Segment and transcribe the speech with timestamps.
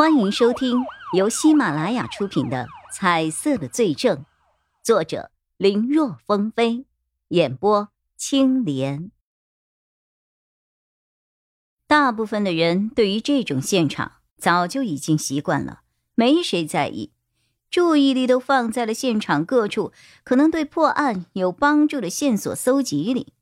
[0.00, 4.16] 欢迎收听由喜马拉雅出品的《彩色的罪证》，
[4.82, 6.86] 作者林若风飞，
[7.28, 9.10] 演播青莲。
[11.86, 15.82] 大部分的人对于这种现场早就已经习惯了，
[16.14, 17.12] 没谁在意，
[17.70, 19.92] 注意力都放在了现场各处
[20.24, 23.34] 可能对破案有帮助的线索搜集里。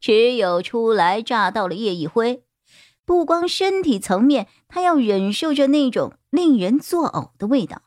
[0.00, 2.42] 只有初来乍到的叶一辉。
[3.04, 7.82] 不光身体层面，他要忍受着那种令人作呕的味道；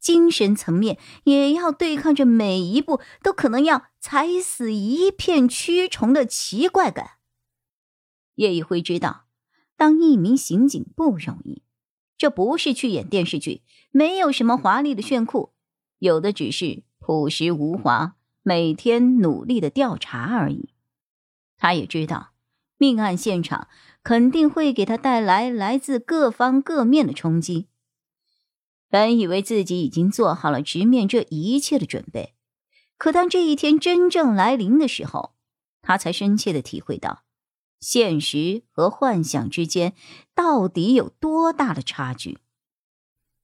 [0.00, 7.18] 精神层面也要对抗着每一步都可能要踩死一片蛆虫的奇怪感。
[8.36, 9.26] 叶一辉知道，
[9.76, 11.62] 当一名刑警不容易，
[12.16, 15.52] 这不是去演电视剧，没有什么华丽的炫酷，
[15.98, 20.70] 有的只是朴实无华、每天努力的调查而已。
[21.58, 22.30] 他也知道。
[22.82, 23.68] 命案现场
[24.02, 27.68] 肯定会给他带来来自各方各面的冲击。
[28.88, 32.34] 本以为自己已经做好了直面这一切的准备，
[32.96, 35.34] 可当这一天真正来临的时候，
[35.80, 37.22] 他才深切的体会到，
[37.78, 39.94] 现实和幻想之间
[40.34, 42.38] 到底有多大的差距。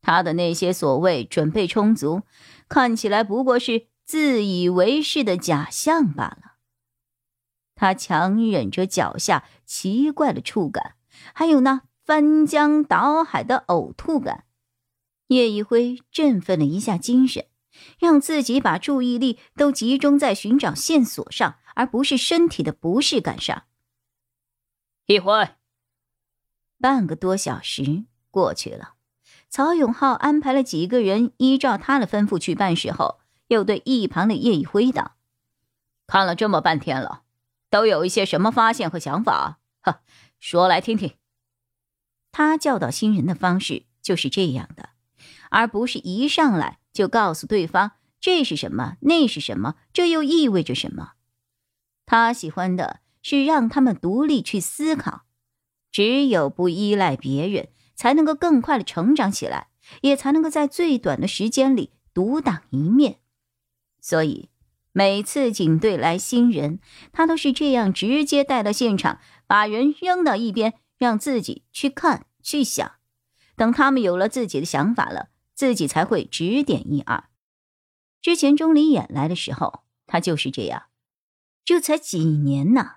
[0.02, 2.22] 他的那些所谓准备充足，
[2.68, 6.55] 看起来不过是自以为是的假象罢了。
[7.76, 10.96] 他强忍着脚下奇怪的触感，
[11.32, 14.44] 还有那翻江倒海的呕吐感。
[15.28, 17.46] 叶一辉振奋了一下精神，
[17.98, 23.64] 让自己把注意力都集中在寻找线索上，而不是身体的不适感上。
[25.06, 25.50] 一辉，
[26.80, 28.94] 半个多小时过去了，
[29.50, 35.16] 曹永浩安排了几个人依照他的吩咐去办事后，又对一旁的叶一辉道
[36.06, 37.24] ：“看了这么半天了。”
[37.76, 39.58] 都有一些什么发现和想法？
[39.82, 40.00] 哈，
[40.40, 41.12] 说来听听。
[42.32, 44.88] 他教导新人的方式就是这样的，
[45.50, 51.12] 而不是一上来就告诉对方这是什么，那是什么，这又意味着什么。
[52.06, 55.26] 他喜欢的是让他们独立去思考，
[55.92, 59.68] 只有不依赖别人，才能够更快的成长起来，
[60.00, 63.18] 也才能够在最短的时间里独当一面。
[64.00, 64.48] 所以。
[64.98, 66.80] 每次警队来新人，
[67.12, 72.92] 他都是这样直接带到现场，把人扔到一边，让自己去看去想。
[73.56, 77.24] 等他们有了自己的想法了，自己才会指点一二。
[78.22, 80.84] 之前钟离眼来的时候，他就是这样。
[81.62, 82.92] 这才几年呢，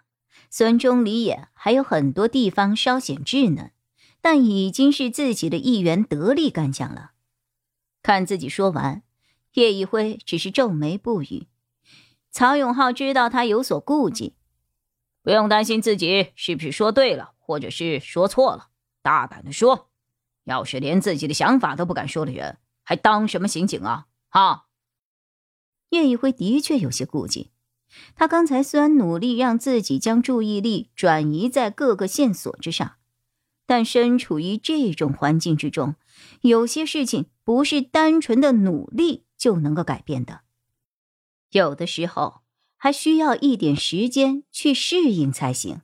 [0.49, 3.73] 虽然钟离眼还有很多地方稍显稚嫩，
[4.21, 7.11] 但已经是自己的一员得力干将了。
[8.01, 9.03] 看自己说完，
[9.55, 11.47] 叶一辉只是皱眉不语。
[12.31, 14.35] 曹永浩知道他有所顾忌，
[15.23, 18.69] 不用担心自己是不是说对了，或者是说错了，
[19.01, 19.89] 大胆的说。
[20.45, 24.07] 要是连自己的想法都不敢说的人，还当什么刑警啊？
[24.29, 24.65] 哈！
[25.89, 27.51] 叶一辉的确有些顾忌，
[28.15, 32.93] 他刚才虽然努力让自己将注意力转移在各个线索之上，
[33.65, 35.95] 但身处于这种环境之中，
[36.41, 40.41] 有些事情不是单纯的努力就能够改变的。
[41.51, 42.41] 有的时候
[42.77, 45.81] 还需要一点时间去适应才行，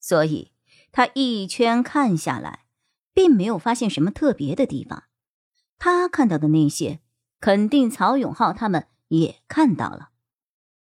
[0.00, 0.52] 所以
[0.90, 2.64] 他一圈看下来，
[3.12, 5.04] 并没有发现什么特别的地方。
[5.78, 7.00] 他看到的那些，
[7.40, 10.10] 肯定曹永浩他们也看到了。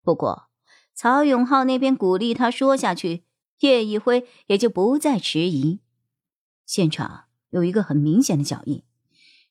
[0.01, 0.49] 不过，
[0.93, 3.23] 曹永浩那边鼓励他说下去，
[3.59, 5.79] 叶一辉也就不再迟疑。
[6.65, 8.83] 现场有一个很明显的脚印，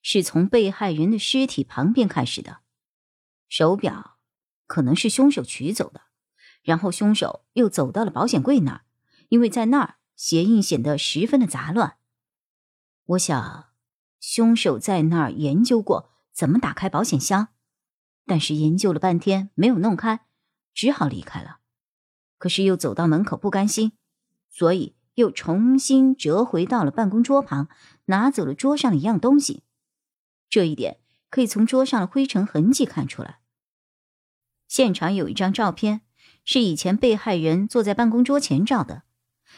[0.03, 2.59] 是从被害人的尸体旁边开始的，
[3.49, 4.19] 手表。
[4.67, 6.03] 可能是凶手取走的，
[6.63, 8.81] 然后凶手又走到了保险柜那儿，
[9.29, 11.97] 因为在那儿鞋印显得十分的杂乱。
[13.07, 13.67] 我想，
[14.21, 17.49] 凶手在那儿研究过怎么打开保险箱，
[18.25, 20.27] 但是研究了半天没有弄开，
[20.73, 21.59] 只好离开了。
[22.39, 23.93] 可是又走到门口不甘心，
[24.49, 27.69] 所以又重新折回到了办公桌旁，
[28.07, 29.65] 拿走了桌上的一样东西。
[30.49, 33.41] 这一点可以从桌上的灰尘痕迹看出来。
[34.73, 36.01] 现场有一张照片，
[36.47, 39.03] 是以前被害人坐在办公桌前照的，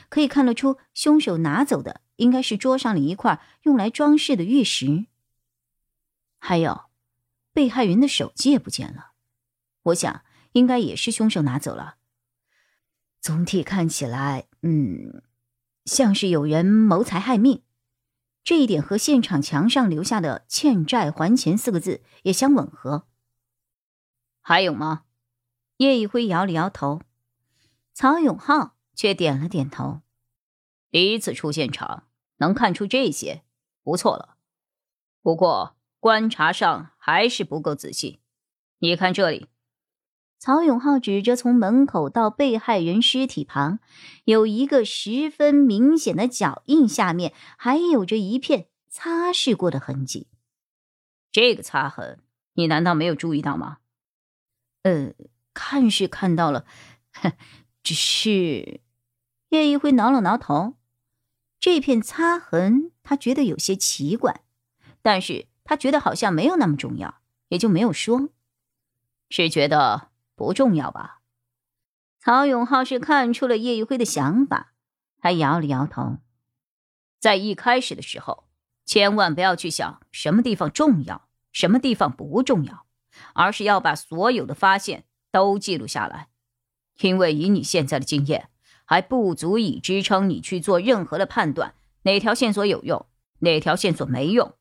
[0.08, 5.06] 可以看得出凶手拿走的应该是桌上的一块用来装饰的玉石。
[6.40, 6.86] 还有，
[7.52, 9.12] 被害人的手机也不见了，
[9.84, 11.94] 我想应该也是凶手拿走了。
[13.20, 15.22] 总体看起来，嗯，
[15.84, 17.62] 像是有人谋财害命，
[18.42, 23.06] 这一点和现场墙上留下的“欠债还钱”四个字也相吻合。
[24.46, 25.04] 还有吗？
[25.78, 27.00] 叶一辉摇了摇头，
[27.94, 30.02] 曹永浩却点了点头。
[30.90, 33.42] 第一次出现场，能看出这些，
[33.82, 34.36] 不错了。
[35.22, 38.20] 不过观察上还是不够仔细。
[38.80, 39.48] 你看这里。
[40.38, 43.78] 曹永浩指着从门口到被害人尸体旁
[44.24, 50.28] 有一个十分明显的脚印，下面还有着一片擦拭过的痕迹。
[51.32, 52.20] 这个擦痕，
[52.52, 53.78] 你难道没有注意到吗？
[54.84, 55.12] 呃，
[55.52, 56.64] 看是看到了，
[57.82, 58.80] 只是
[59.48, 60.76] 叶一辉挠了挠头，
[61.60, 64.42] 这片擦痕他觉得有些奇怪，
[65.02, 68.28] 但是他觉得好像没有那么重要，也就没有说，
[69.28, 70.10] 是觉得。
[70.36, 71.20] 不重要吧？
[72.18, 74.72] 曹永浩是看出了叶一辉的想法，
[75.18, 76.18] 他摇了摇头。
[77.20, 78.48] 在一开始的时候，
[78.84, 82.83] 千万不要去想什么地方重要，什么地方不重要，
[83.34, 86.28] 而是要把所有的发现都记录下来。
[87.00, 88.50] 因为以你现在的经验，
[88.84, 93.06] 还不足以支撑你去做任何的判断，哪条线索有用，
[93.40, 94.54] 哪条线索没用。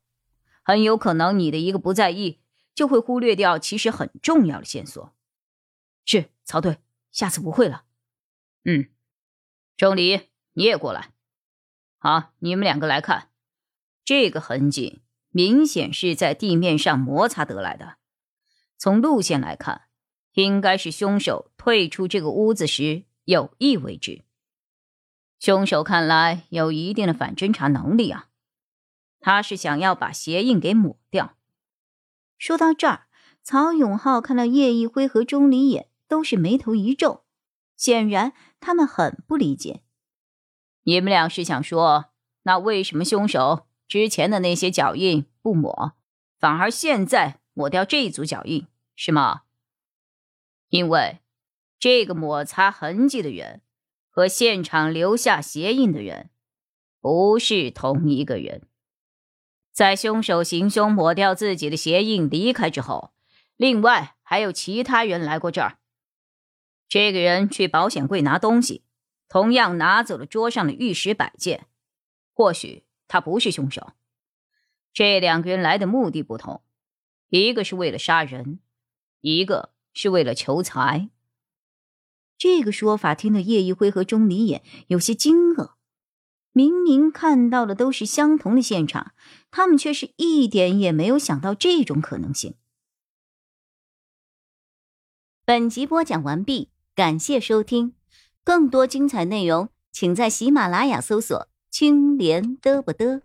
[0.64, 2.40] 很有可能你的一个不在意，
[2.74, 5.14] 就会忽略掉其实很重要的线索。
[6.06, 6.80] 是曹队，
[7.12, 7.84] 下次不会了。
[8.66, 8.90] 嗯，
[9.78, 11.12] 钟离，你也过来。
[11.98, 13.30] 好，你们两个来看，
[14.04, 17.98] 这个痕迹明显是在地面上摩擦得来的。
[18.84, 19.84] 从路线来看，
[20.34, 24.26] 应该是凶手退出这个屋子时有意为之。
[25.40, 28.28] 凶手看来有一定的反侦查能力啊，
[29.22, 31.38] 他是想要把鞋印给抹掉。
[32.38, 33.08] 说到这儿，
[33.42, 35.88] 曹永浩看到叶一辉和钟离眼。
[36.10, 37.24] 都是眉头一皱，
[37.78, 39.82] 显然他们很不理解。
[40.84, 42.12] 你们俩是想说，
[42.44, 45.94] 那为什么凶手之前的那些脚印不抹，
[46.38, 49.44] 反而现在抹掉这一组脚印，是吗？
[50.70, 51.20] 因为
[51.80, 53.62] 这个摩擦痕迹的人
[54.10, 56.30] 和现场留下鞋印的人
[57.00, 58.68] 不是同一个人。
[59.72, 63.14] 在凶手行凶抹掉自己的鞋印离开之后，
[63.58, 65.80] 另外还有其他人来过这儿。
[66.88, 68.84] 这个人去保险柜拿东西，
[69.28, 71.66] 同样拿走了桌上的玉石摆件。
[72.34, 73.94] 或许他不是凶手。
[74.94, 76.64] 这两个人来的目的不同，
[77.30, 78.60] 一个是为了杀人，
[79.24, 81.10] 一个是为了求财。
[82.38, 85.76] 这个说法听得叶一辉和钟离眼有些惊愕。
[86.52, 89.14] 明明看到的都是相同的现场，
[89.50, 92.56] 他们却是一点也没有想到这种可能性。
[95.46, 96.70] 本集播讲完毕。
[96.96, 97.96] 感谢收听，
[98.44, 103.22] 更多精彩内容，请在喜马拉雅搜索“青莲嘚不嘚”。